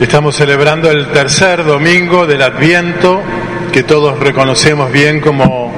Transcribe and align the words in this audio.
Estamos 0.00 0.34
celebrando 0.34 0.90
el 0.90 1.08
tercer 1.08 1.62
domingo 1.62 2.26
del 2.26 2.40
Adviento, 2.40 3.22
que 3.70 3.82
todos 3.82 4.18
reconocemos 4.18 4.90
bien 4.90 5.20
como 5.20 5.70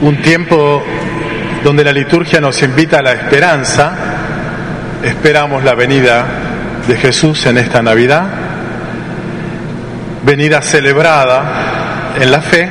un 0.00 0.20
tiempo 0.20 0.82
donde 1.62 1.84
la 1.84 1.92
liturgia 1.92 2.40
nos 2.40 2.60
invita 2.64 2.98
a 2.98 3.02
la 3.02 3.12
esperanza. 3.12 3.92
Esperamos 5.04 5.62
la 5.62 5.76
venida 5.76 6.26
de 6.88 6.96
Jesús 6.96 7.46
en 7.46 7.58
esta 7.58 7.80
Navidad, 7.80 8.26
venida 10.24 10.60
celebrada 10.60 12.12
en 12.20 12.28
la 12.28 12.40
fe, 12.40 12.68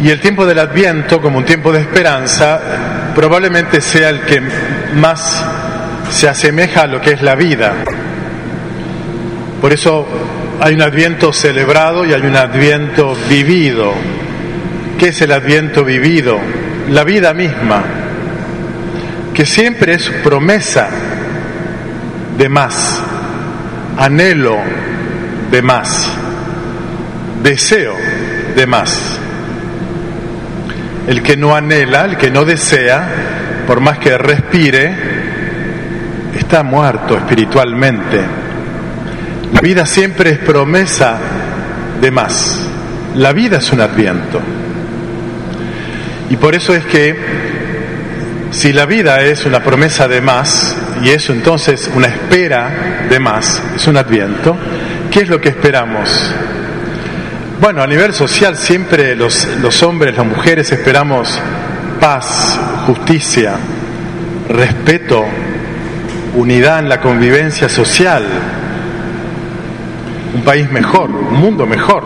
y 0.00 0.08
el 0.08 0.20
tiempo 0.20 0.46
del 0.46 0.60
Adviento 0.60 1.20
como 1.20 1.38
un 1.38 1.44
tiempo 1.44 1.72
de 1.72 1.80
esperanza 1.80 2.60
probablemente 3.12 3.80
sea 3.80 4.10
el 4.10 4.20
que 4.20 4.40
más 4.94 5.44
se 6.12 6.28
asemeja 6.28 6.82
a 6.82 6.86
lo 6.86 7.00
que 7.00 7.10
es 7.10 7.22
la 7.22 7.34
vida. 7.34 7.74
Por 9.60 9.72
eso 9.72 10.06
hay 10.60 10.74
un 10.74 10.82
adviento 10.82 11.32
celebrado 11.32 12.04
y 12.06 12.12
hay 12.12 12.22
un 12.22 12.36
adviento 12.36 13.16
vivido. 13.28 13.92
¿Qué 14.98 15.08
es 15.08 15.20
el 15.22 15.32
adviento 15.32 15.84
vivido? 15.84 16.38
La 16.90 17.04
vida 17.04 17.34
misma, 17.34 17.82
que 19.34 19.44
siempre 19.44 19.94
es 19.94 20.08
promesa 20.22 20.88
de 22.36 22.48
más, 22.48 23.02
anhelo 23.96 24.58
de 25.50 25.62
más, 25.62 26.08
deseo 27.42 27.94
de 28.54 28.66
más. 28.66 29.18
El 31.06 31.22
que 31.22 31.36
no 31.36 31.54
anhela, 31.54 32.04
el 32.04 32.16
que 32.16 32.30
no 32.30 32.44
desea, 32.44 33.08
por 33.66 33.80
más 33.80 33.98
que 33.98 34.16
respire, 34.16 34.94
está 36.36 36.62
muerto 36.62 37.16
espiritualmente 37.16 38.37
la 39.52 39.60
vida 39.60 39.86
siempre 39.86 40.30
es 40.30 40.38
promesa 40.38 41.18
de 42.00 42.10
más. 42.10 42.58
La 43.14 43.32
vida 43.32 43.58
es 43.58 43.72
un 43.72 43.80
adviento. 43.80 44.40
Y 46.30 46.36
por 46.36 46.54
eso 46.54 46.74
es 46.74 46.84
que 46.84 47.16
si 48.50 48.72
la 48.72 48.86
vida 48.86 49.22
es 49.22 49.46
una 49.46 49.62
promesa 49.62 50.08
de 50.08 50.20
más, 50.20 50.76
y 51.02 51.08
eso 51.10 51.32
entonces 51.32 51.90
una 51.94 52.08
espera 52.08 53.06
de 53.08 53.18
más, 53.18 53.62
es 53.74 53.86
un 53.86 53.96
adviento, 53.96 54.56
¿qué 55.10 55.20
es 55.20 55.28
lo 55.28 55.40
que 55.40 55.48
esperamos? 55.48 56.34
Bueno, 57.60 57.82
a 57.82 57.86
nivel 57.86 58.12
social 58.12 58.56
siempre 58.56 59.16
los, 59.16 59.48
los 59.60 59.82
hombres, 59.82 60.16
las 60.16 60.26
mujeres 60.26 60.70
esperamos 60.70 61.40
paz, 61.98 62.58
justicia, 62.86 63.54
respeto, 64.48 65.24
unidad 66.34 66.78
en 66.80 66.88
la 66.88 67.00
convivencia 67.00 67.68
social, 67.68 68.24
un 70.34 70.42
país 70.42 70.70
mejor, 70.70 71.10
un 71.10 71.40
mundo 71.40 71.66
mejor, 71.66 72.04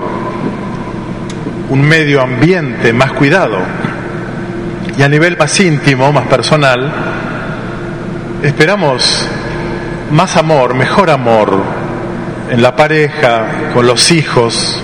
un 1.71 1.81
medio 1.83 2.23
ambiente 2.23 2.93
más 2.93 3.13
cuidado. 3.13 3.59
Y 4.97 5.03
a 5.03 5.09
nivel 5.09 5.37
más 5.37 5.59
íntimo, 5.59 6.13
más 6.13 6.27
personal, 6.27 6.93
esperamos 8.43 9.29
más 10.11 10.37
amor, 10.37 10.75
mejor 10.75 11.11
amor 11.11 11.63
en 12.51 12.61
la 12.61 12.77
pareja, 12.77 13.71
con 13.73 13.87
los 13.87 14.13
hijos, 14.13 14.83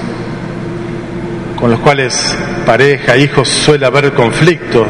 con 1.56 1.70
los 1.70 1.80
cuales 1.80 2.36
pareja, 2.64 3.16
hijos 3.16 3.48
suele 3.48 3.84
haber 3.84 4.14
conflictos, 4.14 4.88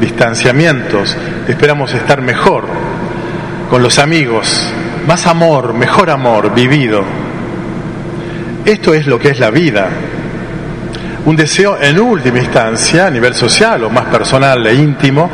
distanciamientos. 0.00 1.16
Esperamos 1.46 1.94
estar 1.94 2.20
mejor 2.20 2.64
con 3.70 3.82
los 3.82 3.98
amigos, 4.00 4.72
más 5.06 5.26
amor, 5.26 5.72
mejor 5.74 6.10
amor 6.10 6.52
vivido 6.52 7.04
esto 8.66 8.92
es 8.92 9.06
lo 9.06 9.18
que 9.18 9.30
es 9.30 9.38
la 9.38 9.50
vida. 9.50 9.88
Un 11.24 11.36
deseo 11.36 11.78
en 11.80 11.98
última 12.00 12.38
instancia, 12.40 13.06
a 13.06 13.10
nivel 13.10 13.34
social 13.34 13.84
o 13.84 13.90
más 13.90 14.06
personal 14.06 14.66
e 14.66 14.74
íntimo, 14.74 15.30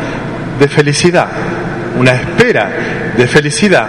de 0.59 0.69
felicidad. 0.69 1.29
Una 1.99 2.13
espera 2.13 2.71
de 3.17 3.27
felicidad 3.27 3.89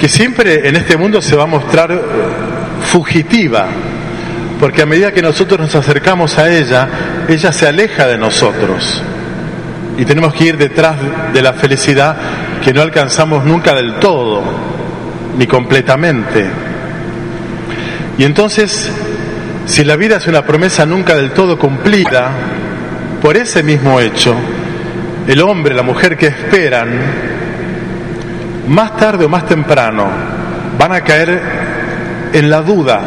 que 0.00 0.08
siempre 0.08 0.68
en 0.68 0.76
este 0.76 0.96
mundo 0.96 1.20
se 1.20 1.36
va 1.36 1.44
a 1.44 1.46
mostrar 1.46 2.00
fugitiva, 2.90 3.66
porque 4.58 4.82
a 4.82 4.86
medida 4.86 5.12
que 5.12 5.22
nosotros 5.22 5.60
nos 5.60 5.74
acercamos 5.74 6.38
a 6.38 6.50
ella, 6.50 6.88
ella 7.28 7.52
se 7.52 7.68
aleja 7.68 8.06
de 8.06 8.18
nosotros. 8.18 9.02
Y 9.98 10.04
tenemos 10.04 10.34
que 10.34 10.44
ir 10.44 10.56
detrás 10.56 10.96
de 11.32 11.42
la 11.42 11.52
felicidad 11.52 12.16
que 12.64 12.72
no 12.72 12.80
alcanzamos 12.80 13.44
nunca 13.44 13.74
del 13.74 13.94
todo, 13.94 14.42
ni 15.36 15.46
completamente. 15.46 16.71
Y 18.22 18.24
entonces, 18.24 18.88
si 19.66 19.82
la 19.82 19.96
vida 19.96 20.18
es 20.18 20.28
una 20.28 20.46
promesa 20.46 20.86
nunca 20.86 21.16
del 21.16 21.32
todo 21.32 21.58
cumplida, 21.58 22.30
por 23.20 23.36
ese 23.36 23.64
mismo 23.64 23.98
hecho, 23.98 24.32
el 25.26 25.40
hombre, 25.40 25.74
la 25.74 25.82
mujer 25.82 26.16
que 26.16 26.28
esperan, 26.28 27.00
más 28.68 28.96
tarde 28.96 29.24
o 29.24 29.28
más 29.28 29.44
temprano, 29.46 30.06
van 30.78 30.92
a 30.92 31.00
caer 31.00 31.42
en 32.32 32.48
la 32.48 32.62
duda 32.62 33.00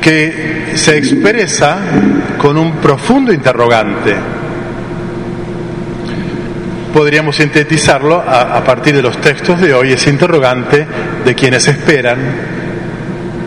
que 0.00 0.72
se 0.76 0.96
expresa 0.96 1.76
con 2.38 2.56
un 2.56 2.76
profundo 2.76 3.34
interrogante 3.34 4.14
podríamos 6.92 7.36
sintetizarlo 7.36 8.16
a, 8.20 8.62
partir 8.64 8.94
de 8.94 9.02
los 9.02 9.20
textos 9.20 9.60
de 9.60 9.72
hoy, 9.74 9.92
ese 9.92 10.10
interrogante 10.10 10.86
de 11.24 11.34
quienes 11.34 11.66
esperan, 11.68 12.18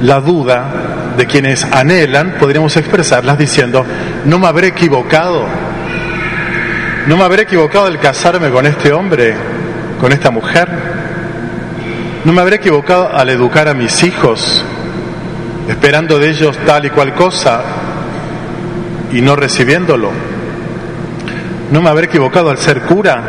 la 0.02 0.20
duda 0.20 1.14
de 1.18 1.26
quienes 1.26 1.64
anhelan, 1.64 2.36
podríamos 2.40 2.76
expresarlas 2.78 3.38
diciendo, 3.38 3.86
¿no 4.26 4.40
me 4.40 4.48
habré 4.48 4.68
equivocado? 4.68 5.46
¿No 7.08 7.18
me 7.18 7.24
habré 7.24 7.44
equivocado 7.44 7.86
al 7.86 8.00
casarme 8.00 8.50
con 8.50 8.66
este 8.66 8.92
hombre, 8.92 9.36
con 10.00 10.12
esta 10.12 10.32
mujer? 10.32 10.70
¿No 12.24 12.32
me 12.32 12.42
habré 12.42 12.56
equivocado 12.56 13.14
al 13.14 13.30
educar 13.30 13.68
a 13.68 13.74
mis 13.74 14.04
hijos, 14.04 14.64
esperando 15.68 16.18
de 16.20 16.30
ellos 16.30 16.58
tal 16.66 16.86
y 16.86 16.90
cual 16.90 17.14
cosa 17.14 17.62
y 19.12 19.22
no 19.22 19.36
recibiéndolo? 19.36 20.33
¿No 21.74 21.82
me 21.82 21.90
habré 21.90 22.06
equivocado 22.06 22.52
al 22.52 22.60
ser 22.60 22.82
cura, 22.82 23.24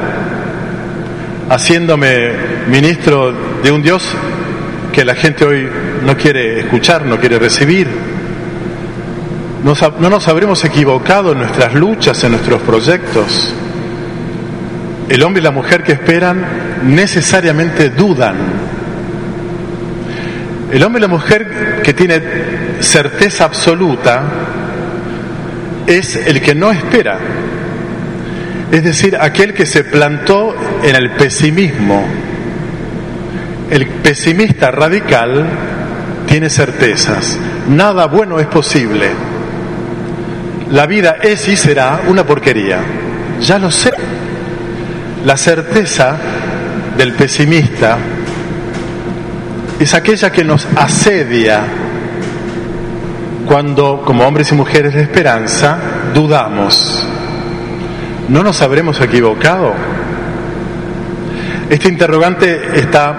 haciéndome 1.49 2.31
ministro 2.69 3.33
de 3.63 3.73
un 3.73 3.81
Dios 3.81 4.07
que 4.93 5.03
la 5.03 5.15
gente 5.15 5.47
hoy 5.47 5.67
no 6.05 6.15
quiere 6.15 6.61
escuchar, 6.61 7.07
no 7.07 7.19
quiere 7.19 7.39
recibir? 7.39 7.89
¿No 9.65 10.11
nos 10.11 10.29
habremos 10.29 10.63
equivocado 10.63 11.33
en 11.33 11.39
nuestras 11.39 11.73
luchas, 11.73 12.23
en 12.23 12.33
nuestros 12.33 12.61
proyectos? 12.61 13.55
El 15.09 15.23
hombre 15.23 15.41
y 15.41 15.45
la 15.45 15.51
mujer 15.51 15.83
que 15.83 15.93
esperan 15.93 16.45
necesariamente 16.83 17.89
dudan. 17.89 18.37
El 20.71 20.83
hombre 20.83 20.99
y 20.99 21.01
la 21.01 21.09
mujer 21.09 21.81
que 21.83 21.95
tiene 21.95 22.21
certeza 22.81 23.45
absoluta 23.45 24.23
es 25.87 26.15
el 26.15 26.43
que 26.43 26.55
no 26.55 26.71
espera 26.71 27.19
es 28.75 28.83
decir, 28.83 29.17
aquel 29.21 29.55
que 29.55 29.67
se 29.67 29.85
plantó 29.85 30.53
en 30.83 30.97
el 30.97 31.13
pesimismo. 31.13 32.05
El 33.71 33.87
pesimista 33.87 34.73
radical 34.73 35.47
tiene 36.27 36.51
certezas. 36.51 37.39
Nada 37.69 38.07
bueno 38.07 38.41
es 38.41 38.49
posible. 38.49 39.11
La 40.73 40.87
vida 40.87 41.19
es 41.23 41.47
y 41.47 41.57
será 41.57 42.01
una 42.09 42.27
porquería. 42.27 42.81
Ya 43.41 43.61
lo 43.61 43.71
sé. 43.71 43.93
La 45.25 45.37
certeza 45.37 46.17
del 46.99 47.13
pesimista 47.13 47.97
es 49.79 49.95
aquella 49.95 50.33
que 50.33 50.43
nos 50.43 50.67
asedia 50.75 51.63
cuando, 53.47 54.03
como 54.05 54.27
hombres 54.27 54.51
y 54.51 54.57
mujeres 54.57 54.95
de 54.95 55.03
esperanza, 55.03 55.79
dudamos 56.13 57.07
¿No 58.29 58.43
nos 58.43 58.63
habremos 58.63 59.01
equivocado? 59.03 59.75
Este 61.69 61.89
interrogante 61.89 62.79
está 62.79 63.15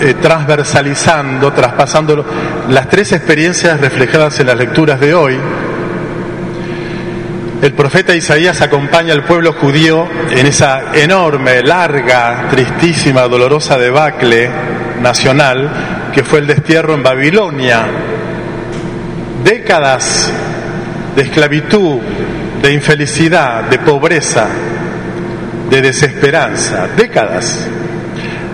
eh, 0.00 0.14
transversalizando, 0.20 1.52
traspasando 1.52 2.24
las 2.68 2.88
tres 2.88 3.12
experiencias 3.12 3.80
reflejadas 3.80 4.40
en 4.40 4.48
las 4.48 4.56
lecturas 4.56 4.98
de 4.98 5.14
hoy. 5.14 5.36
El 7.62 7.72
profeta 7.72 8.14
Isaías 8.14 8.60
acompaña 8.60 9.12
al 9.12 9.24
pueblo 9.24 9.52
judío 9.52 10.08
en 10.30 10.46
esa 10.46 10.94
enorme, 10.94 11.62
larga, 11.62 12.48
tristísima, 12.50 13.22
dolorosa 13.22 13.78
debacle 13.78 14.48
nacional 15.00 16.10
que 16.12 16.24
fue 16.24 16.40
el 16.40 16.46
destierro 16.48 16.94
en 16.94 17.02
Babilonia. 17.02 17.86
Décadas 19.44 20.32
de 21.14 21.22
esclavitud, 21.22 21.98
de 22.62 22.72
infelicidad, 22.72 23.64
de 23.64 23.78
pobreza, 23.78 24.48
de 25.70 25.82
desesperanza, 25.82 26.88
décadas. 26.96 27.68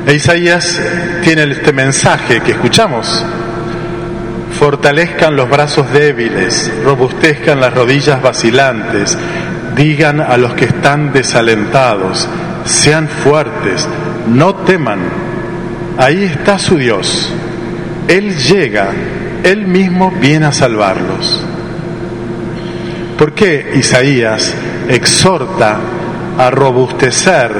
E 0.06 0.14
Isaías 0.14 0.80
tiene 1.22 1.44
este 1.44 1.72
mensaje 1.72 2.40
que 2.40 2.52
escuchamos. 2.52 3.24
Fortalezcan 4.58 5.34
los 5.34 5.48
brazos 5.48 5.90
débiles, 5.92 6.70
robustezcan 6.84 7.60
las 7.60 7.74
rodillas 7.74 8.22
vacilantes, 8.22 9.16
digan 9.74 10.20
a 10.20 10.36
los 10.36 10.54
que 10.54 10.66
están 10.66 11.12
desalentados, 11.12 12.28
sean 12.64 13.08
fuertes, 13.08 13.88
no 14.28 14.54
teman. 14.56 15.00
Ahí 15.98 16.24
está 16.24 16.58
su 16.58 16.76
Dios. 16.76 17.32
Él 18.06 18.36
llega, 18.36 18.90
Él 19.42 19.66
mismo 19.66 20.10
viene 20.10 20.46
a 20.46 20.52
salvarlos. 20.52 21.53
¿Por 23.18 23.32
qué 23.32 23.72
Isaías 23.76 24.54
exhorta 24.88 25.78
a 26.36 26.50
robustecer 26.50 27.50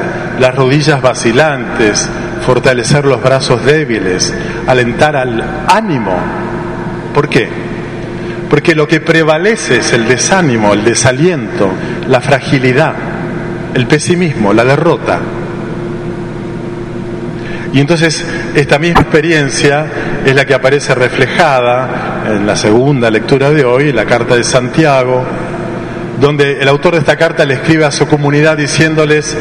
las 0.40 0.54
rodillas 0.54 1.00
vacilantes, 1.00 2.08
fortalecer 2.44 3.04
los 3.04 3.22
brazos 3.22 3.64
débiles, 3.64 4.34
alentar 4.66 5.14
al 5.16 5.42
ánimo? 5.68 6.16
¿Por 7.14 7.28
qué? 7.28 7.48
Porque 8.50 8.74
lo 8.74 8.88
que 8.88 9.00
prevalece 9.00 9.78
es 9.78 9.92
el 9.92 10.08
desánimo, 10.08 10.74
el 10.74 10.84
desaliento, 10.84 11.70
la 12.08 12.20
fragilidad, 12.20 12.94
el 13.74 13.86
pesimismo, 13.86 14.52
la 14.52 14.64
derrota. 14.64 15.20
Y 17.72 17.80
entonces 17.80 18.24
esta 18.54 18.78
misma 18.78 19.00
experiencia 19.00 19.86
es 20.24 20.34
la 20.34 20.44
que 20.44 20.54
aparece 20.54 20.94
reflejada 20.94 22.24
en 22.28 22.46
la 22.46 22.56
segunda 22.56 23.10
lectura 23.10 23.50
de 23.50 23.64
hoy, 23.64 23.92
la 23.92 24.06
carta 24.06 24.36
de 24.36 24.44
Santiago, 24.44 25.24
donde 26.20 26.60
el 26.60 26.68
autor 26.68 26.94
de 26.94 27.00
esta 27.00 27.16
carta 27.16 27.44
le 27.44 27.54
escribe 27.54 27.84
a 27.84 27.90
su 27.90 28.06
comunidad 28.06 28.56
diciéndoles, 28.56 29.36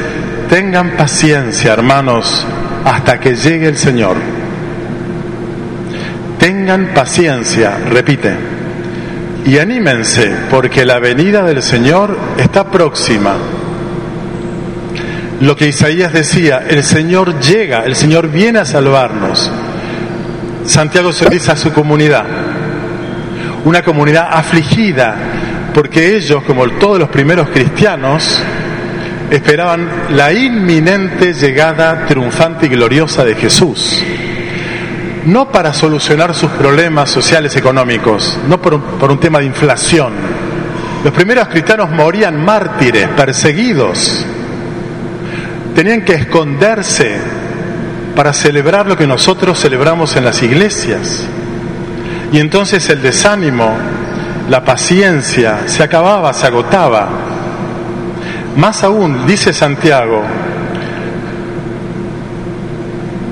tengan 0.50 0.92
paciencia 0.92 1.74
hermanos 1.74 2.46
hasta 2.86 3.20
que 3.20 3.36
llegue 3.36 3.68
el 3.68 3.78
Señor. 3.78 4.18
Tengan 6.38 6.94
paciencia, 6.94 7.78
repite, 7.90 8.34
y 9.46 9.58
anímense 9.58 10.34
porque 10.50 10.86
la 10.86 11.00
venida 11.00 11.44
del 11.44 11.62
Señor 11.62 12.18
está 12.38 12.70
próxima 12.70 13.36
lo 15.44 15.58
que 15.58 15.68
Isaías 15.68 16.14
decía, 16.14 16.64
el 16.70 16.84
Señor 16.84 17.40
llega, 17.42 17.84
el 17.84 17.96
Señor 17.96 18.30
viene 18.30 18.60
a 18.60 18.66
salvarnos. 18.66 19.52
Santiago 20.66 21.12
se 21.12 21.30
dice 21.30 21.52
a 21.52 21.56
su 21.56 21.74
comunidad, 21.74 22.26
una 23.66 23.82
comunidad 23.82 24.28
afligida, 24.32 25.16
porque 25.74 26.16
ellos, 26.16 26.44
como 26.44 26.68
todos 26.72 27.00
los 27.00 27.10
primeros 27.10 27.50
cristianos, 27.50 28.42
esperaban 29.30 29.90
la 30.12 30.32
inminente 30.32 31.34
llegada 31.34 32.06
triunfante 32.06 32.68
y 32.68 32.70
gloriosa 32.70 33.26
de 33.26 33.36
Jesús. 33.36 34.04
No 35.26 35.50
para 35.50 35.74
solucionar 35.74 36.34
sus 36.34 36.52
problemas 36.52 37.10
sociales 37.10 37.56
económicos, 37.56 38.38
no 38.48 38.62
por 38.62 38.74
un 39.12 39.20
tema 39.20 39.40
de 39.40 39.46
inflación. 39.46 40.14
Los 41.04 41.14
primeros 41.14 41.48
cristianos 41.50 41.90
morían 41.90 42.44
mártires, 42.44 43.10
perseguidos, 43.10 44.26
tenían 45.76 46.04
que 46.06 46.14
esconderse 46.14 47.20
para 48.16 48.34
celebrar 48.34 48.88
lo 48.88 48.98
que 48.98 49.08
nosotros 49.08 49.60
celebramos 49.60 50.16
en 50.16 50.26
las 50.26 50.42
iglesias. 50.44 51.26
Y 52.32 52.40
entonces 52.40 52.90
el 52.90 53.02
desánimo, 53.02 53.76
la 54.50 54.64
paciencia 54.64 55.68
se 55.68 55.84
acababa, 55.84 56.34
se 56.34 56.48
agotaba. 56.48 57.10
Más 58.56 58.84
aún, 58.84 59.26
dice 59.26 59.52
Santiago, 59.54 60.24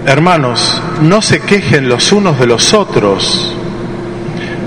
hermanos, 0.06 0.81
no 1.01 1.22
se 1.22 1.42
quejen 1.42 1.88
los 1.88 2.12
unos 2.12 2.39
de 2.39 2.48
los 2.48 2.74
otros. 2.74 3.56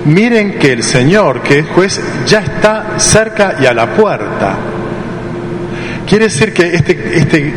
Miren 0.05 0.59
que 0.59 0.73
el 0.73 0.83
Señor, 0.83 1.41
que 1.43 1.61
es 1.61 1.67
juez, 1.69 2.01
ya 2.27 2.41
está 2.41 2.99
cerca 2.99 3.57
y 3.61 3.67
a 3.67 3.75
la 3.75 3.95
puerta. 3.95 4.57
Quiere 6.07 6.27
decir 6.27 6.53
que 6.53 6.75
este, 6.75 7.19
este 7.19 7.55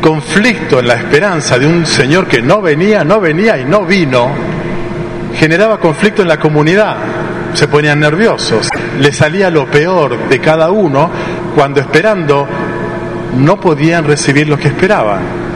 conflicto 0.00 0.80
en 0.80 0.88
la 0.88 0.94
esperanza 0.94 1.58
de 1.58 1.66
un 1.66 1.86
Señor 1.86 2.26
que 2.26 2.42
no 2.42 2.60
venía, 2.60 3.04
no 3.04 3.20
venía 3.20 3.58
y 3.58 3.64
no 3.64 3.84
vino, 3.84 4.30
generaba 5.34 5.78
conflicto 5.78 6.22
en 6.22 6.28
la 6.28 6.38
comunidad. 6.38 6.96
Se 7.54 7.68
ponían 7.68 8.00
nerviosos, 8.00 8.68
le 8.98 9.12
salía 9.12 9.50
lo 9.50 9.66
peor 9.66 10.28
de 10.28 10.40
cada 10.40 10.70
uno 10.70 11.10
cuando 11.54 11.80
esperando 11.80 12.46
no 13.36 13.60
podían 13.60 14.04
recibir 14.04 14.48
lo 14.48 14.58
que 14.58 14.68
esperaban. 14.68 15.50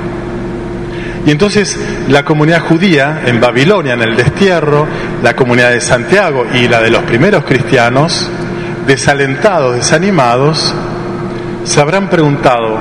Y 1.27 1.31
entonces 1.31 1.79
la 2.09 2.25
comunidad 2.25 2.61
judía 2.61 3.23
en 3.25 3.41
Babilonia, 3.41 3.95
en 3.95 4.03
el 4.03 4.17
destierro, 4.17 4.87
la 5.23 5.35
comunidad 5.35 5.71
de 5.71 5.81
Santiago 5.81 6.47
y 6.53 6.69
la 6.69 6.83
de 6.83 6.91
los 6.91 7.03
primeros 7.05 7.45
cristianos, 7.45 8.29
desalentados, 8.87 9.77
desanimados, 9.77 10.75
se 11.65 11.81
habrán 11.81 12.11
preguntado, 12.11 12.79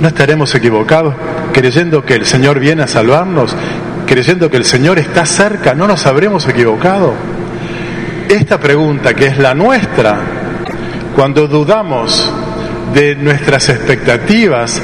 ¿no 0.00 0.08
estaremos 0.08 0.54
equivocados 0.54 1.14
creyendo 1.52 2.04
que 2.04 2.14
el 2.14 2.26
Señor 2.26 2.58
viene 2.58 2.82
a 2.82 2.86
salvarnos? 2.86 3.54
¿Creyendo 4.06 4.50
que 4.50 4.56
el 4.56 4.64
Señor 4.64 4.98
está 4.98 5.24
cerca? 5.24 5.74
¿No 5.74 5.86
nos 5.86 6.06
habremos 6.06 6.46
equivocado? 6.48 7.14
Esta 8.28 8.58
pregunta, 8.58 9.14
que 9.14 9.26
es 9.26 9.38
la 9.38 9.54
nuestra, 9.54 10.18
cuando 11.14 11.46
dudamos 11.46 12.32
de 12.92 13.16
nuestras 13.16 13.68
expectativas 13.68 14.80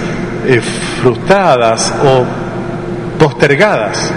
eh, 0.46 0.60
frustradas 1.02 1.94
o 2.04 2.24
postergadas, 3.18 4.12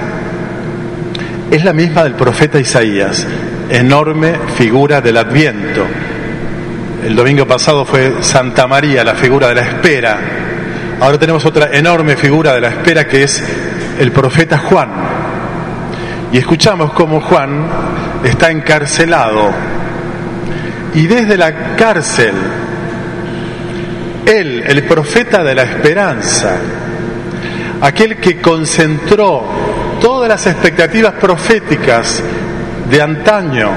es 1.51 1.63
la 1.63 1.73
misma 1.73 2.03
del 2.03 2.13
profeta 2.13 2.59
Isaías, 2.59 3.25
enorme 3.69 4.33
figura 4.55 5.01
del 5.01 5.17
adviento 5.17 5.85
el 7.05 7.17
domingo 7.17 7.45
pasado 7.45 7.83
fue 7.83 8.23
Santa 8.23 8.65
María, 8.65 9.03
la 9.03 9.15
figura 9.15 9.49
de 9.49 9.55
la 9.55 9.61
espera. 9.61 10.17
Ahora 11.03 11.19
tenemos 11.19 11.45
otra 11.45 11.69
enorme 11.77 12.15
figura 12.15 12.53
de 12.53 12.61
la 12.61 12.69
espera 12.69 13.05
que 13.05 13.23
es 13.23 13.43
el 13.99 14.13
profeta 14.13 14.57
Juan. 14.59 14.89
Y 16.31 16.37
escuchamos 16.37 16.93
cómo 16.93 17.19
Juan 17.19 17.67
está 18.23 18.49
encarcelado. 18.49 19.51
Y 20.93 21.05
desde 21.05 21.35
la 21.35 21.75
cárcel, 21.75 22.33
él, 24.25 24.63
el 24.65 24.83
profeta 24.83 25.43
de 25.43 25.53
la 25.53 25.63
esperanza, 25.63 26.55
aquel 27.81 28.15
que 28.15 28.39
concentró 28.39 29.43
todas 29.99 30.29
las 30.29 30.47
expectativas 30.47 31.15
proféticas 31.15 32.23
de 32.89 33.01
antaño, 33.01 33.71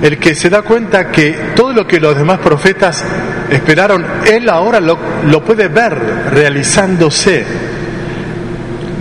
el 0.00 0.16
que 0.16 0.36
se 0.36 0.48
da 0.48 0.62
cuenta 0.62 1.10
que 1.10 1.54
todo 1.56 1.72
lo 1.72 1.88
que 1.88 1.98
los 1.98 2.16
demás 2.16 2.38
profetas 2.38 3.04
esperaron, 3.50 4.04
él 4.26 4.48
ahora 4.48 4.80
lo, 4.80 4.98
puede 5.44 5.68
ver 5.68 5.94
realizándose, 6.30 7.44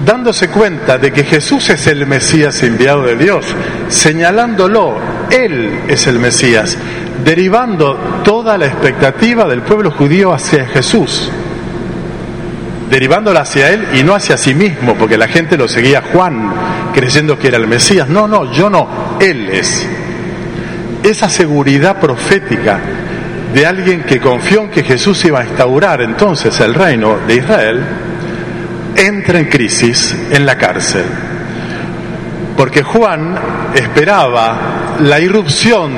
dándose 0.05 0.49
cuenta 0.49 0.97
de 0.97 1.11
que 1.11 1.23
Jesús 1.23 1.69
es 1.69 1.87
el 1.87 2.05
Mesías 2.05 2.61
enviado 2.63 3.03
de 3.03 3.15
Dios, 3.15 3.45
señalándolo, 3.89 4.97
él 5.29 5.81
es 5.87 6.07
el 6.07 6.19
Mesías, 6.19 6.77
derivando 7.23 8.21
toda 8.23 8.57
la 8.57 8.67
expectativa 8.67 9.45
del 9.45 9.61
pueblo 9.61 9.91
judío 9.91 10.33
hacia 10.33 10.65
Jesús 10.67 11.31
derivándola 12.89 13.41
hacia 13.41 13.69
él 13.71 13.85
y 13.95 14.03
no 14.03 14.15
hacia 14.15 14.37
sí 14.37 14.53
mismo, 14.53 14.95
porque 14.95 15.17
la 15.17 15.27
gente 15.27 15.57
lo 15.57 15.67
seguía 15.67 16.01
Juan, 16.01 16.53
creyendo 16.93 17.37
que 17.37 17.49
era 17.49 17.57
el 17.57 17.67
Mesías. 17.67 18.07
No, 18.07 18.29
no, 18.29 18.49
yo 18.53 18.69
no, 18.69 19.17
él 19.19 19.49
es 19.49 19.85
esa 21.03 21.29
seguridad 21.29 21.99
profética 21.99 22.79
de 23.53 23.65
alguien 23.65 24.03
que 24.03 24.19
confió 24.19 24.63
en 24.63 24.69
que 24.69 24.83
Jesús 24.83 25.23
iba 25.25 25.41
a 25.41 25.45
instaurar 25.45 26.01
entonces 26.01 26.59
el 26.59 26.73
reino 26.73 27.19
de 27.27 27.35
Israel, 27.35 27.81
entra 28.95 29.39
en 29.39 29.45
crisis 29.45 30.15
en 30.31 30.45
la 30.45 30.57
cárcel. 30.57 31.05
Porque 32.55 32.83
Juan 32.83 33.35
esperaba 33.73 34.97
la 35.01 35.19
irrupción 35.19 35.91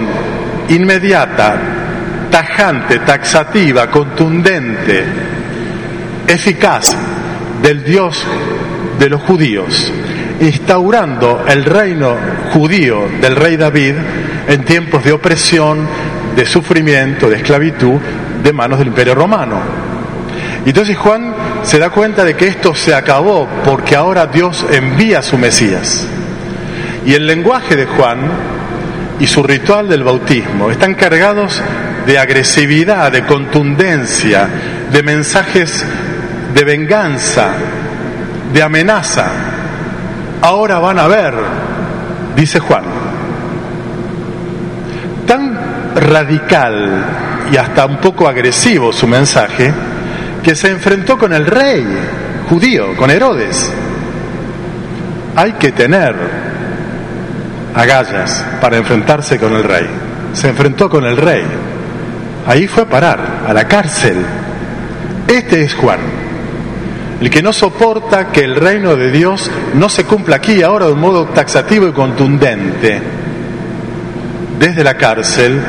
inmediata, 0.69 1.57
tajante, 2.29 2.99
taxativa, 2.99 3.89
contundente, 3.89 5.05
eficaz 6.27 6.95
del 7.61 7.83
Dios 7.83 8.23
de 8.99 9.09
los 9.09 9.21
judíos, 9.21 9.91
instaurando 10.41 11.43
el 11.47 11.63
reino 11.63 12.15
judío 12.53 13.07
del 13.21 13.35
rey 13.35 13.57
David 13.57 13.95
en 14.47 14.65
tiempos 14.65 15.03
de 15.03 15.13
opresión, 15.13 15.87
de 16.35 16.45
sufrimiento, 16.45 17.29
de 17.29 17.37
esclavitud 17.37 17.99
de 18.43 18.53
manos 18.53 18.79
del 18.79 18.89
imperio 18.89 19.15
romano. 19.15 19.57
Y 20.65 20.69
entonces 20.69 20.97
Juan 20.97 21.33
se 21.63 21.79
da 21.79 21.89
cuenta 21.89 22.23
de 22.23 22.35
que 22.35 22.47
esto 22.47 22.75
se 22.75 22.93
acabó 22.93 23.47
porque 23.63 23.95
ahora 23.95 24.27
Dios 24.27 24.65
envía 24.71 25.19
a 25.19 25.21
su 25.21 25.37
Mesías. 25.37 26.05
Y 27.05 27.13
el 27.13 27.25
lenguaje 27.25 27.75
de 27.75 27.85
Juan 27.85 28.19
y 29.19 29.27
su 29.27 29.43
ritual 29.43 29.87
del 29.87 30.03
bautismo 30.03 30.69
están 30.69 30.95
cargados 30.95 31.61
de 32.05 32.17
agresividad, 32.17 33.11
de 33.11 33.25
contundencia, 33.25 34.47
de 34.91 35.03
mensajes 35.03 35.85
de 36.53 36.63
venganza, 36.63 37.51
de 38.53 38.63
amenaza. 38.63 39.27
Ahora 40.41 40.79
van 40.79 40.99
a 40.99 41.07
ver, 41.07 41.33
dice 42.35 42.59
Juan. 42.59 42.83
Tan 45.27 45.68
radical 45.95 47.05
y 47.51 47.57
hasta 47.57 47.85
un 47.85 47.97
poco 47.97 48.27
agresivo 48.27 48.93
su 48.93 49.07
mensaje, 49.07 49.73
que 50.43 50.55
se 50.55 50.69
enfrentó 50.69 51.17
con 51.17 51.33
el 51.33 51.45
rey 51.45 51.85
judío, 52.49 52.95
con 52.95 53.09
Herodes. 53.11 53.71
Hay 55.35 55.53
que 55.53 55.71
tener 55.71 56.15
agallas 57.75 58.45
para 58.59 58.77
enfrentarse 58.77 59.37
con 59.37 59.53
el 59.53 59.63
rey. 59.63 59.87
Se 60.33 60.49
enfrentó 60.49 60.89
con 60.89 61.05
el 61.05 61.17
rey. 61.17 61.43
Ahí 62.47 62.67
fue 62.67 62.83
a 62.83 62.89
parar, 62.89 63.43
a 63.47 63.53
la 63.53 63.67
cárcel. 63.67 64.17
Este 65.27 65.63
es 65.63 65.75
Juan, 65.75 65.99
el 67.21 67.29
que 67.29 67.43
no 67.43 67.53
soporta 67.53 68.31
que 68.31 68.41
el 68.41 68.55
reino 68.55 68.95
de 68.95 69.11
Dios 69.11 69.51
no 69.75 69.89
se 69.89 70.05
cumpla 70.05 70.37
aquí 70.37 70.63
ahora 70.63 70.87
de 70.87 70.93
un 70.93 70.99
modo 70.99 71.25
taxativo 71.27 71.87
y 71.87 71.91
contundente. 71.91 73.18
Desde 74.59 74.83
la 74.83 74.95
cárcel, 74.95 75.61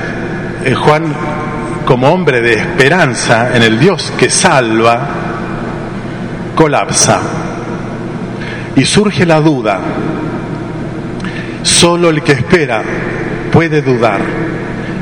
eh, 0.65 0.75
Juan, 0.75 1.15
como 1.87 2.13
hombre 2.13 2.41
de 2.41 2.55
esperanza 2.55 3.57
en 3.57 3.63
el 3.63 3.79
Dios 3.79 4.13
que 4.19 4.29
salva, 4.29 5.01
colapsa. 6.57 7.21
Y 8.75 8.85
surge 8.85 9.25
la 9.25 9.41
duda. 9.41 9.79
Solo 11.63 12.11
el 12.11 12.23
que 12.23 12.33
espera 12.33 12.83
puede 13.53 13.81
dudar. 13.81 14.21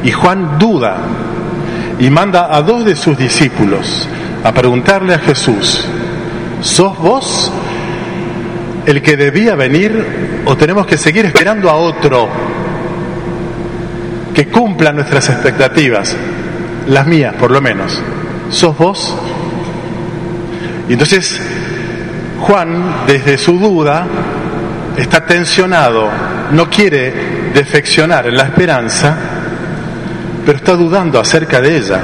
Y 0.04 0.12
Juan 0.12 0.58
duda 0.58 0.98
y 1.98 2.10
manda 2.10 2.54
a 2.54 2.60
dos 2.60 2.84
de 2.84 2.94
sus 2.94 3.16
discípulos 3.16 4.06
a 4.44 4.52
preguntarle 4.52 5.14
a 5.14 5.18
Jesús, 5.18 5.86
¿sos 6.60 6.98
vos 6.98 7.50
el 8.84 9.00
que 9.00 9.16
debía 9.16 9.54
venir 9.54 10.42
o 10.44 10.56
tenemos 10.56 10.86
que 10.86 10.96
seguir 10.96 11.24
esperando 11.24 11.68
a 11.70 11.74
otro 11.74 12.28
que 14.38 14.46
cumpla 14.46 14.92
nuestras 14.92 15.30
expectativas? 15.30 16.14
Las 16.86 17.08
mías, 17.08 17.34
por 17.34 17.50
lo 17.50 17.60
menos. 17.60 18.00
¿Sos 18.50 18.78
vos? 18.78 19.18
Y 20.88 20.92
entonces 20.92 21.40
Juan, 22.38 23.02
desde 23.04 23.36
su 23.36 23.58
duda, 23.58 24.06
está 24.96 25.26
tensionado, 25.26 26.08
no 26.52 26.70
quiere 26.70 27.50
defeccionar 27.52 28.28
en 28.28 28.36
la 28.36 28.44
esperanza, 28.44 29.16
pero 30.46 30.58
está 30.58 30.74
dudando 30.74 31.18
acerca 31.18 31.60
de 31.60 31.76
ella. 31.76 32.00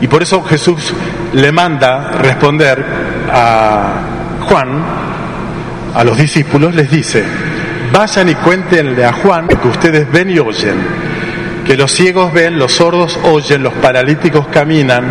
Y 0.00 0.08
por 0.08 0.22
eso 0.22 0.42
Jesús 0.44 0.94
le 1.34 1.52
manda 1.52 2.12
responder 2.12 2.82
a 3.30 3.92
Juan, 4.48 4.82
a 5.94 6.02
los 6.04 6.16
discípulos, 6.16 6.74
les 6.74 6.90
dice, 6.90 7.22
vayan 7.92 8.28
y 8.28 8.34
cuéntenle 8.36 9.04
a 9.04 9.12
Juan 9.12 9.48
que 9.48 9.68
ustedes 9.68 10.10
ven 10.10 10.30
y 10.30 10.38
oyen, 10.38 10.76
que 11.66 11.76
los 11.76 11.92
ciegos 11.92 12.32
ven, 12.32 12.58
los 12.58 12.72
sordos 12.72 13.18
oyen, 13.24 13.62
los 13.62 13.74
paralíticos 13.74 14.46
caminan. 14.48 15.04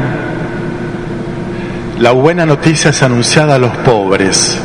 La 1.99 2.11
buena 2.11 2.45
noticia 2.45 2.91
es 2.91 3.03
anunciada 3.03 3.55
a 3.55 3.59
los 3.59 3.75
pobres. 3.77 4.57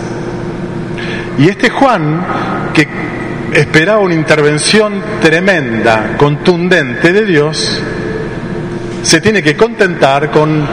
Y 1.38 1.48
este 1.48 1.68
Juan, 1.70 2.24
que 2.72 2.86
esperaba 3.52 4.00
una 4.00 4.14
intervención 4.14 5.02
tremenda, 5.20 6.16
contundente 6.16 7.12
de 7.12 7.24
Dios, 7.24 7.82
se 9.02 9.20
tiene 9.20 9.42
que 9.42 9.56
contentar 9.56 10.30
con 10.30 10.64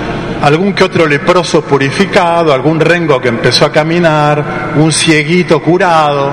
algún 0.42 0.74
que 0.74 0.84
otro 0.84 1.06
leproso 1.06 1.64
purificado, 1.64 2.54
algún 2.54 2.80
rengo 2.80 3.20
que 3.20 3.28
empezó 3.28 3.66
a 3.66 3.72
caminar, 3.72 4.74
un 4.76 4.92
cieguito 4.92 5.62
curado, 5.62 6.32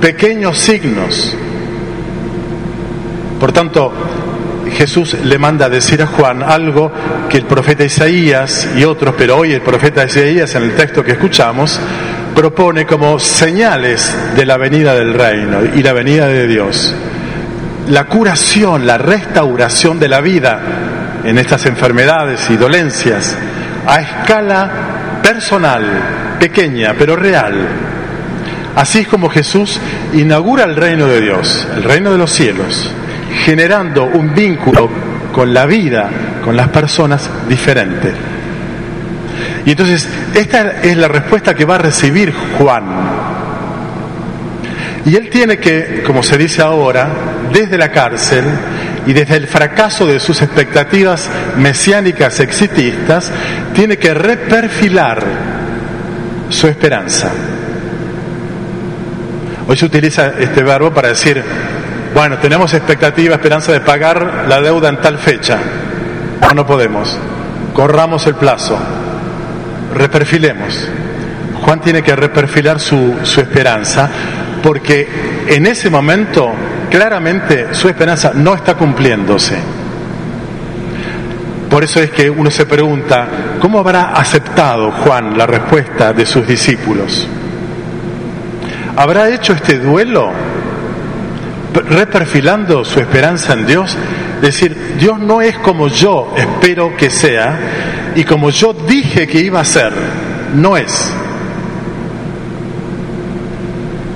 pequeños 0.00 0.58
signos. 0.58 1.36
Por 3.40 3.52
tanto, 3.52 3.92
Jesús 4.76 5.16
le 5.24 5.38
manda 5.38 5.68
decir 5.68 6.02
a 6.02 6.06
Juan 6.06 6.42
algo 6.42 6.90
que 7.28 7.38
el 7.38 7.44
profeta 7.44 7.84
Isaías 7.84 8.68
y 8.76 8.84
otros, 8.84 9.14
pero 9.16 9.38
hoy 9.38 9.52
el 9.52 9.62
profeta 9.62 10.04
Isaías 10.04 10.54
en 10.54 10.64
el 10.64 10.74
texto 10.74 11.02
que 11.02 11.12
escuchamos, 11.12 11.78
propone 12.34 12.84
como 12.86 13.18
señales 13.18 14.14
de 14.36 14.44
la 14.44 14.56
venida 14.56 14.94
del 14.94 15.14
reino 15.14 15.58
y 15.74 15.82
la 15.82 15.92
venida 15.92 16.28
de 16.28 16.46
Dios 16.46 16.94
la 17.88 18.04
curación, 18.04 18.86
la 18.86 18.98
restauración 18.98 19.98
de 19.98 20.08
la 20.08 20.20
vida 20.20 20.60
en 21.24 21.38
estas 21.38 21.66
enfermedades 21.66 22.48
y 22.50 22.56
dolencias 22.56 23.36
a 23.86 24.00
escala 24.00 25.20
personal, 25.22 25.84
pequeña, 26.38 26.94
pero 26.98 27.16
real. 27.16 27.54
Así 28.76 28.98
es 28.98 29.08
como 29.08 29.30
Jesús 29.30 29.80
inaugura 30.12 30.64
el 30.64 30.76
reino 30.76 31.06
de 31.06 31.22
Dios, 31.22 31.66
el 31.74 31.82
reino 31.82 32.12
de 32.12 32.18
los 32.18 32.30
cielos, 32.30 32.92
generando 33.46 34.04
un 34.04 34.34
vínculo 34.34 34.90
con 35.32 35.54
la 35.54 35.64
vida, 35.64 36.10
con 36.44 36.54
las 36.54 36.68
personas 36.68 37.28
diferente. 37.48 38.12
Y 39.64 39.70
entonces, 39.70 40.06
esta 40.34 40.82
es 40.82 40.94
la 40.98 41.08
respuesta 41.08 41.54
que 41.54 41.64
va 41.64 41.76
a 41.76 41.78
recibir 41.78 42.34
Juan. 42.58 42.84
Y 45.06 45.16
él 45.16 45.30
tiene 45.30 45.56
que, 45.56 46.02
como 46.04 46.22
se 46.22 46.36
dice 46.36 46.60
ahora, 46.60 47.08
desde 47.50 47.78
la 47.78 47.90
cárcel 47.90 48.44
y 49.06 49.14
desde 49.14 49.36
el 49.36 49.46
fracaso 49.46 50.06
de 50.06 50.20
sus 50.20 50.42
expectativas 50.42 51.30
mesiánicas 51.56 52.40
exitistas, 52.40 53.32
tiene 53.74 53.96
que 53.96 54.12
reperfilar 54.12 55.24
su 56.50 56.68
esperanza. 56.68 57.32
Hoy 59.68 59.76
se 59.76 59.86
utiliza 59.86 60.34
este 60.38 60.62
verbo 60.62 60.92
para 60.92 61.08
decir, 61.08 61.42
bueno, 62.14 62.38
tenemos 62.38 62.72
expectativa, 62.72 63.34
esperanza 63.34 63.72
de 63.72 63.80
pagar 63.80 64.46
la 64.48 64.60
deuda 64.60 64.88
en 64.88 65.00
tal 65.00 65.18
fecha. 65.18 65.58
No, 66.40 66.54
no 66.54 66.66
podemos. 66.66 67.18
Corramos 67.72 68.26
el 68.26 68.36
plazo. 68.36 68.78
Reperfilemos. 69.92 70.88
Juan 71.62 71.80
tiene 71.80 72.02
que 72.02 72.14
reperfilar 72.14 72.78
su, 72.78 73.16
su 73.24 73.40
esperanza 73.40 74.08
porque 74.62 75.08
en 75.48 75.66
ese 75.66 75.90
momento 75.90 76.52
claramente 76.90 77.74
su 77.74 77.88
esperanza 77.88 78.32
no 78.34 78.54
está 78.54 78.74
cumpliéndose. 78.74 79.56
Por 81.68 81.82
eso 81.82 82.00
es 82.00 82.10
que 82.10 82.30
uno 82.30 82.50
se 82.50 82.66
pregunta, 82.66 83.26
¿cómo 83.60 83.80
habrá 83.80 84.12
aceptado 84.12 84.92
Juan 84.92 85.36
la 85.36 85.46
respuesta 85.46 86.12
de 86.12 86.24
sus 86.24 86.46
discípulos? 86.46 87.28
¿Habrá 88.96 89.28
hecho 89.28 89.52
este 89.52 89.78
duelo 89.78 90.30
reperfilando 91.74 92.82
su 92.82 92.98
esperanza 92.98 93.52
en 93.52 93.66
Dios? 93.66 93.96
Decir, 94.40 94.96
Dios 94.98 95.18
no 95.18 95.42
es 95.42 95.58
como 95.58 95.88
yo 95.88 96.32
espero 96.36 96.96
que 96.96 97.10
sea 97.10 97.58
y 98.14 98.24
como 98.24 98.48
yo 98.48 98.72
dije 98.72 99.26
que 99.26 99.40
iba 99.40 99.60
a 99.60 99.64
ser, 99.64 99.92
no 100.54 100.78
es. 100.78 101.12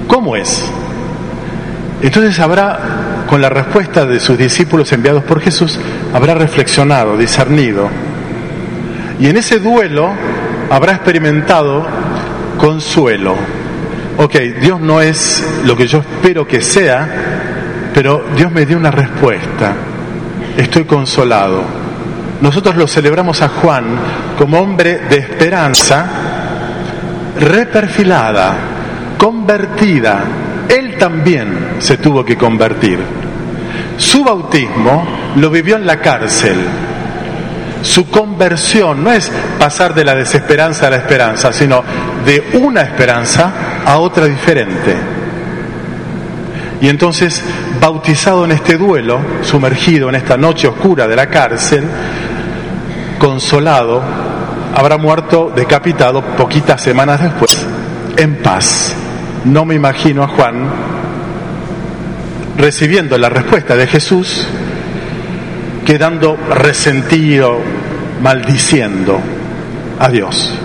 ¿Cómo 0.09 0.35
es? 0.35 0.65
Entonces 2.03 2.39
habrá, 2.41 3.25
con 3.29 3.43
la 3.43 3.51
respuesta 3.51 4.07
de 4.07 4.19
sus 4.19 4.39
discípulos 4.39 4.91
enviados 4.93 5.23
por 5.25 5.41
Jesús, 5.41 5.79
habrá 6.15 6.35
reflexionado, 6.35 7.19
discernido. 7.19 7.91
Y 9.21 9.27
en 9.27 9.37
ese 9.37 9.59
duelo 9.59 10.11
habrá 10.71 10.93
experimentado 10.93 11.87
consuelo. 12.57 13.60
Ok, 14.19 14.37
Dios 14.61 14.81
no 14.81 15.01
es 15.01 15.45
lo 15.65 15.77
que 15.77 15.87
yo 15.87 15.99
espero 15.99 16.47
que 16.47 16.61
sea, 16.61 17.09
pero 17.95 18.25
Dios 18.37 18.51
me 18.53 18.67
dio 18.67 18.77
una 18.77 18.91
respuesta. 18.91 19.75
Estoy 20.57 20.85
consolado. 20.85 21.63
Nosotros 22.41 22.77
lo 22.77 22.87
celebramos 22.87 23.43
a 23.43 23.49
Juan 23.49 23.85
como 24.37 24.59
hombre 24.61 25.01
de 25.09 25.19
esperanza 25.19 26.07
reperfilada, 27.39 28.55
convertida, 29.17 30.25
él 30.69 30.97
también 30.99 31.77
se 31.79 31.97
tuvo 31.97 32.25
que 32.25 32.37
convertir. 32.37 32.99
Su 33.97 34.25
bautismo 34.25 35.07
lo 35.37 35.51
vivió 35.51 35.77
en 35.77 35.87
la 35.87 36.01
cárcel. 36.01 36.57
Su 37.83 38.11
conversión 38.11 39.03
no 39.03 39.11
es 39.11 39.31
pasar 39.59 39.95
de 39.95 40.05
la 40.05 40.15
desesperanza 40.15 40.87
a 40.87 40.91
la 40.91 40.97
esperanza, 40.97 41.53
sino 41.53 41.83
de 42.25 42.59
una 42.59 42.83
esperanza 42.83 43.53
a 43.85 43.99
otra 43.99 44.27
diferente. 44.27 44.97
Y 46.81 46.89
entonces, 46.89 47.43
bautizado 47.81 48.45
en 48.45 48.53
este 48.53 48.79
duelo, 48.79 49.21
sumergido 49.43 50.09
en 50.09 50.15
esta 50.15 50.37
noche 50.37 50.67
oscura 50.67 51.07
de 51.07 51.17
la 51.17 51.27
cárcel, 51.29 51.85
consolado, 53.19 54.03
habrá 54.75 54.97
muerto 54.97 55.53
decapitado 55.55 56.23
poquitas 56.23 56.81
semanas 56.81 57.21
después, 57.21 57.67
en 58.17 58.37
paz 58.37 58.95
no 59.45 59.65
me 59.65 59.75
imagino 59.75 60.23
a 60.23 60.29
Juan 60.29 60.71
recibiendo 62.57 63.17
la 63.17 63.31
respuesta 63.31 63.75
de 63.75 63.87
Jesús, 63.87 64.47
quedando 65.87 66.37
resentido, 66.37 67.59
maldiciendo 68.23 69.19
a 69.99 70.09
Dios. 70.11 70.59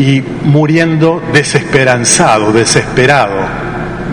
Y 0.00 0.24
muriendo 0.44 1.22
desesperanzado, 1.32 2.52
desesperado. 2.52 3.36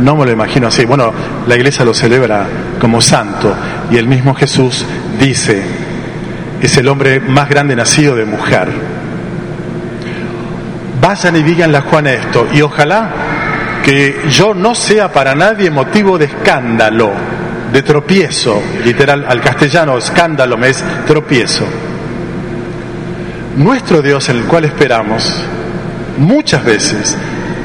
No 0.02 0.16
me 0.16 0.26
lo 0.26 0.32
imagino 0.32 0.68
así. 0.68 0.86
Bueno, 0.86 1.14
la 1.48 1.56
iglesia 1.56 1.86
lo 1.86 1.94
celebra 1.94 2.46
como 2.80 3.00
santo 3.00 3.56
y 3.90 3.96
el 3.96 4.08
mismo 4.08 4.36
Jesús 4.36 4.86
dice, 5.20 5.64
es 6.62 6.78
el 6.78 6.90
hombre 6.90 7.22
más 7.22 7.48
grande 7.48 7.76
nacido 7.76 8.16
de 8.16 8.26
mujer. 8.26 8.68
Vayan 11.02 11.38
y 11.38 11.44
díganle 11.44 11.78
a 11.78 11.82
Juan 11.82 12.08
esto 12.08 12.48
y 12.54 12.62
ojalá 12.62 13.10
que 13.84 14.24
yo 14.30 14.54
no 14.54 14.76
sea 14.76 15.12
para 15.12 15.36
nadie 15.36 15.72
motivo 15.72 16.18
de 16.18 16.26
escándalo, 16.26 17.12
de 17.72 17.82
tropiezo, 17.82 18.62
literal 18.84 19.26
al 19.28 19.40
castellano 19.40 19.98
escándalo 19.98 20.58
me 20.58 20.70
es 20.70 20.84
tropiezo. 21.06 21.66
Nuestro 23.56 24.02
Dios 24.02 24.28
en 24.30 24.38
el 24.38 24.44
cual 24.44 24.66
esperamos 24.66 25.44
muchas 26.18 26.64
veces 26.64 27.18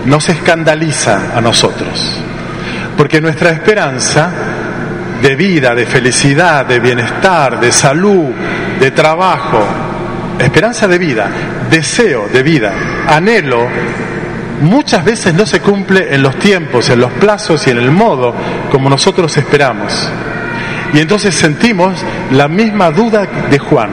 nos 0.05 0.29
escandaliza 0.29 1.37
a 1.37 1.41
nosotros, 1.41 2.23
porque 2.97 3.21
nuestra 3.21 3.51
esperanza 3.51 4.31
de 5.23 5.37
vida, 5.37 5.75
de 5.75 5.87
felicidad, 5.87 6.67
de 6.67 6.81
bienestar, 6.81 7.61
de 7.61 7.71
salud, 7.71 8.31
de 8.81 8.91
trabajo, 8.91 9.65
esperanza 10.39 10.89
de 10.89 10.99
vida, 10.99 11.29
deseo 11.71 12.29
de 12.29 12.43
vida, 12.43 12.73
anhelo, 13.09 13.69
muchas 14.61 15.05
veces 15.05 15.35
no 15.35 15.47
se 15.47 15.61
cumple 15.61 16.15
en 16.15 16.23
los 16.23 16.39
tiempos, 16.39 16.91
en 16.91 17.01
los 17.01 17.13
plazos 17.13 17.67
y 17.67 17.71
en 17.71 17.79
el 17.79 17.91
modo 17.91 18.35
como 18.71 18.91
nosotros 18.91 19.37
esperamos. 19.37 20.11
Y 20.93 20.99
entonces 20.99 21.35
sentimos 21.35 21.95
la 22.33 22.49
misma 22.49 22.91
duda 22.91 23.27
de 23.51 23.59
Juan 23.59 23.91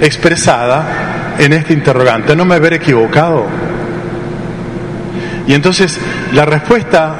expresada 0.00 1.17
en 1.38 1.52
este 1.52 1.72
interrogante. 1.72 2.34
¿No 2.34 2.44
me 2.44 2.56
haber 2.56 2.74
equivocado? 2.74 3.46
Y 5.46 5.54
entonces 5.54 5.98
la 6.32 6.44
respuesta 6.44 7.14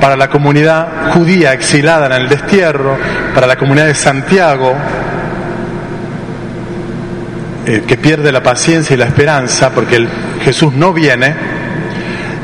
para 0.00 0.16
la 0.16 0.28
comunidad 0.28 1.12
judía 1.12 1.52
exilada 1.52 2.06
en 2.06 2.12
el 2.12 2.28
destierro, 2.28 2.96
para 3.34 3.46
la 3.46 3.56
comunidad 3.56 3.86
de 3.86 3.94
Santiago, 3.94 4.74
eh, 7.66 7.82
que 7.86 7.96
pierde 7.98 8.32
la 8.32 8.42
paciencia 8.42 8.94
y 8.94 8.96
la 8.96 9.06
esperanza 9.06 9.70
porque 9.70 9.96
el, 9.96 10.08
Jesús 10.42 10.72
no 10.72 10.92
viene, 10.92 11.34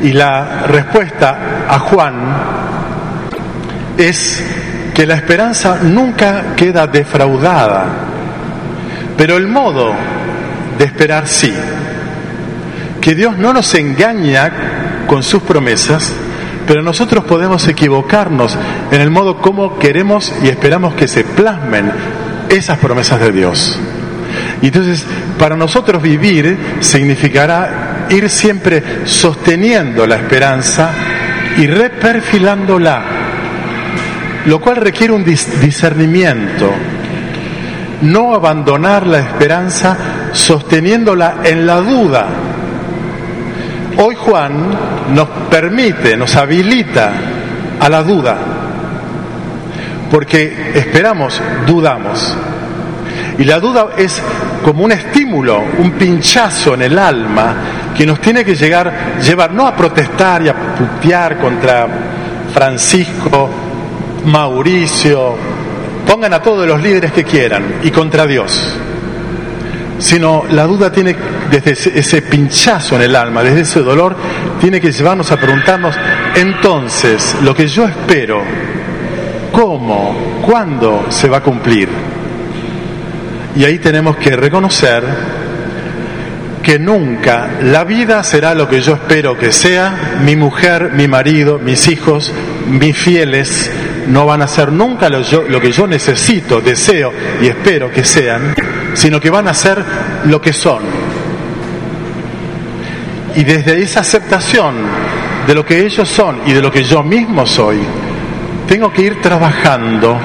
y 0.03 0.11
la 0.11 0.63
respuesta 0.67 1.65
a 1.67 1.79
Juan 1.79 2.13
es 3.97 4.43
que 4.93 5.07
la 5.07 5.15
esperanza 5.15 5.79
nunca 5.81 6.55
queda 6.55 6.85
defraudada, 6.85 7.85
pero 9.17 9.37
el 9.37 9.47
modo 9.47 9.93
de 10.77 10.85
esperar 10.85 11.27
sí, 11.27 11.53
que 13.01 13.15
Dios 13.15 13.37
no 13.37 13.53
nos 13.53 13.73
engaña 13.75 15.05
con 15.07 15.23
sus 15.23 15.43
promesas, 15.43 16.13
pero 16.67 16.81
nosotros 16.81 17.23
podemos 17.25 17.67
equivocarnos 17.67 18.57
en 18.91 19.01
el 19.01 19.11
modo 19.11 19.37
como 19.37 19.77
queremos 19.77 20.33
y 20.43 20.47
esperamos 20.47 20.95
que 20.95 21.07
se 21.07 21.23
plasmen 21.23 21.91
esas 22.49 22.79
promesas 22.79 23.19
de 23.19 23.31
Dios. 23.31 23.79
Y 24.61 24.67
entonces, 24.67 25.05
para 25.37 25.55
nosotros 25.55 26.01
vivir 26.01 26.57
significará 26.79 28.07
ir 28.09 28.29
siempre 28.29 29.05
sosteniendo 29.05 30.07
la 30.07 30.15
esperanza 30.15 30.89
y 31.57 31.67
reperfilándola, 31.67 33.03
lo 34.45 34.59
cual 34.59 34.77
requiere 34.77 35.13
un 35.13 35.23
discernimiento. 35.23 36.71
No 38.01 38.33
abandonar 38.35 39.07
la 39.07 39.19
esperanza 39.19 39.97
sosteniéndola 40.35 41.37
en 41.43 41.65
la 41.65 41.77
duda. 41.77 42.27
Hoy 43.97 44.15
Juan 44.15 44.53
nos 45.13 45.27
permite, 45.49 46.17
nos 46.17 46.35
habilita 46.35 47.11
a 47.79 47.89
la 47.89 48.03
duda, 48.03 48.37
porque 50.11 50.71
esperamos, 50.75 51.41
dudamos. 51.65 52.37
Y 53.37 53.43
la 53.45 53.59
duda 53.59 53.89
es 53.97 54.21
como 54.63 54.83
un 54.83 54.91
estímulo, 54.91 55.63
un 55.79 55.91
pinchazo 55.91 56.73
en 56.73 56.83
el 56.83 56.99
alma 56.99 57.55
que 57.95 58.05
nos 58.05 58.19
tiene 58.19 58.43
que 58.43 58.55
llegar, 58.55 59.17
llevar 59.21 59.53
no 59.53 59.65
a 59.65 59.75
protestar 59.75 60.41
y 60.41 60.49
a 60.49 60.55
putear 60.75 61.37
contra 61.37 61.87
Francisco, 62.53 63.49
Mauricio, 64.25 65.35
pongan 66.05 66.33
a 66.33 66.41
todos 66.41 66.67
los 66.67 66.81
líderes 66.81 67.11
que 67.11 67.23
quieran 67.23 67.75
y 67.83 67.91
contra 67.91 68.25
Dios, 68.25 68.77
sino 69.97 70.43
la 70.51 70.65
duda 70.65 70.91
tiene, 70.91 71.15
desde 71.49 71.99
ese, 71.99 72.21
pinchazo 72.21 72.95
en 72.95 73.03
el 73.03 73.15
alma, 73.15 73.43
desde 73.43 73.61
ese 73.61 73.81
dolor, 73.81 74.15
tiene 74.59 74.81
que 74.81 74.91
llevarnos 74.91 75.31
a 75.31 75.37
preguntarnos, 75.37 75.95
entonces, 76.35 77.35
lo 77.41 77.55
que 77.55 77.67
yo 77.67 77.85
espero, 77.85 78.41
¿cómo? 79.51 80.41
¿Cuándo 80.41 81.05
se 81.09 81.29
va 81.29 81.37
a 81.37 81.43
cumplir? 81.43 81.89
Y 83.55 83.63
ahí 83.63 83.79
tenemos 83.79 84.17
que 84.17 84.35
reconocer 84.35 85.03
que 86.61 86.79
nunca 86.79 87.59
la 87.61 87.83
vida 87.83 88.23
será 88.23 88.55
lo 88.55 88.67
que 88.67 88.81
yo 88.81 88.95
espero 88.95 89.37
que 89.37 89.51
sea, 89.51 90.17
mi 90.23 90.35
mujer, 90.35 90.91
mi 90.93 91.07
marido, 91.07 91.59
mis 91.59 91.87
hijos, 91.87 92.33
mis 92.67 92.97
fieles, 92.97 93.71
no 94.07 94.25
van 94.25 94.41
a 94.41 94.47
ser 94.47 94.71
nunca 94.71 95.07
lo, 95.09 95.21
lo, 95.47 95.61
que 95.61 95.71
yo 95.71 95.85
necesito, 95.85 96.61
deseo 96.61 97.13
y 97.39 97.47
espero 97.47 97.91
que 97.91 98.03
sean, 98.03 98.55
sino 98.95 99.19
que 99.19 99.29
van 99.29 99.47
a 99.47 99.53
ser 99.53 99.83
lo 100.25 100.41
que 100.41 100.51
son. 100.51 100.83
Y 103.35 103.43
desde 103.43 103.81
esa 103.81 103.99
aceptación 103.99 104.75
de 105.45 105.53
lo 105.53 105.63
que 105.63 105.85
ellos 105.85 106.09
son 106.09 106.39
y 106.47 106.53
de 106.53 106.61
lo 106.61 106.71
que 106.71 106.83
yo 106.83 107.03
mismo 107.03 107.45
soy, 107.45 107.77
tengo 108.67 108.91
que 108.91 109.03
ir 109.03 109.21
trabajando 109.21 110.17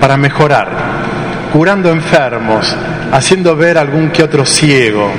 para 0.00 0.16
mejorar 0.16 0.96
curando 1.56 1.90
enfermos, 1.90 2.76
haciendo 3.12 3.56
ver 3.56 3.78
algún 3.78 4.10
que 4.10 4.22
otro 4.22 4.44
ciego, 4.44 5.10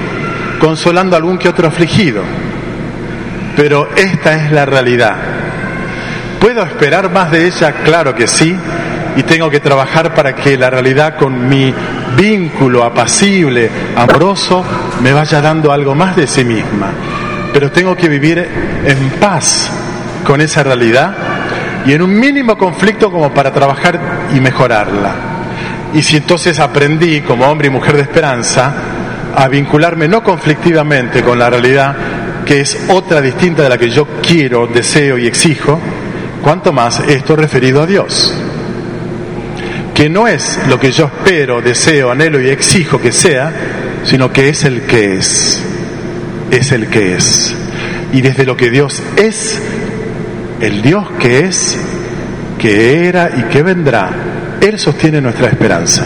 consolando 0.59 1.15
algún 1.15 1.39
que 1.39 1.49
otro 1.49 1.67
afligido. 1.67 2.21
Pero 3.55 3.89
esta 3.95 4.33
es 4.33 4.51
la 4.51 4.63
realidad. 4.65 5.15
¿Puedo 6.39 6.61
esperar 6.63 7.09
más 7.09 7.31
de 7.31 7.47
ella? 7.47 7.71
Claro 7.83 8.13
que 8.13 8.27
sí. 8.27 8.55
Y 9.17 9.23
tengo 9.23 9.49
que 9.49 9.59
trabajar 9.59 10.13
para 10.13 10.35
que 10.35 10.57
la 10.57 10.69
realidad 10.69 11.15
con 11.17 11.49
mi 11.49 11.73
vínculo 12.15 12.83
apacible, 12.83 13.69
amoroso, 13.95 14.63
me 15.01 15.11
vaya 15.11 15.41
dando 15.41 15.71
algo 15.71 15.95
más 15.95 16.15
de 16.15 16.27
sí 16.27 16.45
misma. 16.45 16.91
Pero 17.51 17.71
tengo 17.71 17.97
que 17.97 18.07
vivir 18.07 18.47
en 18.85 19.09
paz 19.19 19.71
con 20.23 20.39
esa 20.39 20.61
realidad 20.61 21.15
y 21.85 21.93
en 21.93 22.03
un 22.03 22.19
mínimo 22.19 22.57
conflicto 22.57 23.11
como 23.11 23.33
para 23.33 23.51
trabajar 23.51 23.99
y 24.35 24.39
mejorarla. 24.39 25.15
Y 25.95 26.03
si 26.03 26.17
entonces 26.17 26.59
aprendí 26.59 27.21
como 27.21 27.45
hombre 27.47 27.69
y 27.69 27.71
mujer 27.71 27.95
de 27.95 28.03
esperanza 28.03 28.71
a 29.35 29.47
vincularme 29.47 30.07
no 30.07 30.23
conflictivamente 30.23 31.23
con 31.23 31.39
la 31.39 31.49
realidad, 31.49 31.95
que 32.45 32.61
es 32.61 32.85
otra 32.89 33.19
distinta 33.19 33.63
de 33.63 33.69
la 33.69 33.77
que 33.79 33.89
yo 33.89 34.07
quiero, 34.21 34.67
deseo 34.67 35.17
y 35.17 35.25
exijo, 35.25 35.79
cuanto 36.43 36.71
más 36.71 36.99
esto 36.99 37.35
referido 37.35 37.81
a 37.81 37.87
Dios. 37.87 38.46
Que 39.97 40.11
no 40.11 40.27
es 40.27 40.59
lo 40.69 40.79
que 40.79 40.91
yo 40.91 41.05
espero, 41.05 41.59
deseo, 41.59 42.11
anhelo 42.11 42.39
y 42.39 42.49
exijo 42.49 43.01
que 43.01 43.11
sea, 43.11 43.51
sino 44.03 44.31
que 44.31 44.49
es 44.49 44.63
el 44.63 44.83
que 44.83 45.15
es. 45.15 45.59
Es 46.51 46.71
el 46.71 46.85
que 46.85 47.15
es. 47.15 47.55
Y 48.13 48.21
desde 48.21 48.45
lo 48.45 48.55
que 48.55 48.69
Dios 48.69 49.01
es, 49.15 49.59
el 50.61 50.83
Dios 50.83 51.03
que 51.19 51.39
es, 51.39 51.79
que 52.59 53.07
era 53.07 53.31
y 53.37 53.51
que 53.51 53.63
vendrá, 53.63 54.11
él 54.61 54.77
sostiene 54.77 55.19
nuestra 55.19 55.47
esperanza. 55.47 56.05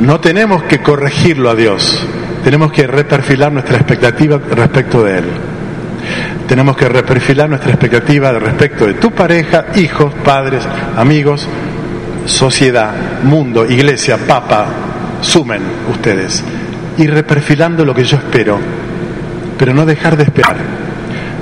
No 0.00 0.20
tenemos 0.20 0.64
que 0.64 0.82
corregirlo 0.82 1.48
a 1.48 1.54
Dios, 1.54 2.06
tenemos 2.44 2.70
que 2.70 2.86
reperfilar 2.86 3.50
nuestra 3.50 3.78
expectativa 3.78 4.38
respecto 4.50 5.02
de 5.04 5.18
Él. 5.20 5.24
Tenemos 6.46 6.76
que 6.76 6.90
reperfilar 6.90 7.48
nuestra 7.48 7.70
expectativa 7.70 8.30
respecto 8.32 8.86
de 8.86 8.92
tu 8.92 9.10
pareja, 9.10 9.68
hijos, 9.76 10.12
padres, 10.22 10.62
amigos, 10.98 11.48
sociedad, 12.26 12.92
mundo, 13.22 13.66
iglesia, 13.66 14.16
papa, 14.16 14.66
sumen 15.20 15.62
ustedes. 15.90 16.42
Y 16.96 17.06
reperfilando 17.06 17.84
lo 17.84 17.94
que 17.94 18.04
yo 18.04 18.16
espero, 18.16 18.58
pero 19.58 19.74
no 19.74 19.84
dejar 19.84 20.16
de 20.16 20.24
esperar. 20.24 20.56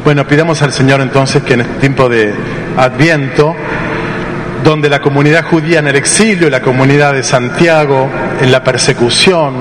Bueno, 0.04 0.26
pidamos 0.26 0.62
al 0.62 0.72
Señor 0.72 1.00
entonces 1.00 1.42
que 1.42 1.54
en 1.54 1.60
este 1.62 1.74
tiempo 1.74 2.08
de 2.08 2.32
Adviento 2.76 3.54
donde 4.62 4.88
la 4.88 5.00
comunidad 5.00 5.44
judía 5.44 5.80
en 5.80 5.88
el 5.88 5.96
exilio, 5.96 6.48
la 6.48 6.62
comunidad 6.62 7.12
de 7.12 7.22
Santiago 7.22 8.08
en 8.40 8.52
la 8.52 8.62
persecución 8.62 9.52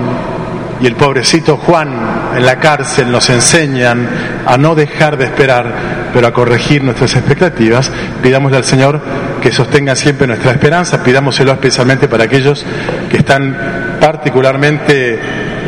y 0.81 0.87
el 0.87 0.95
pobrecito 0.95 1.57
Juan 1.57 1.89
en 2.35 2.45
la 2.45 2.59
cárcel 2.59 3.11
nos 3.11 3.29
enseñan 3.29 4.07
a 4.45 4.57
no 4.57 4.73
dejar 4.73 5.17
de 5.17 5.25
esperar, 5.25 6.09
pero 6.13 6.27
a 6.27 6.33
corregir 6.33 6.83
nuestras 6.83 7.15
expectativas. 7.15 7.91
Pidámosle 8.23 8.57
al 8.57 8.63
Señor 8.63 8.99
que 9.41 9.51
sostenga 9.51 9.95
siempre 9.95 10.27
nuestra 10.27 10.51
esperanza, 10.51 11.03
pidámoselo 11.03 11.51
especialmente 11.51 12.07
para 12.07 12.23
aquellos 12.23 12.65
que 13.09 13.17
están 13.17 13.97
particularmente 13.99 15.19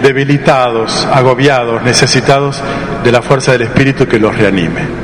debilitados, 0.02 1.08
agobiados, 1.12 1.84
necesitados 1.84 2.62
de 3.04 3.12
la 3.12 3.22
fuerza 3.22 3.52
del 3.52 3.64
Espíritu 3.64 4.08
que 4.08 4.20
los 4.20 4.36
reanime. 4.36 5.03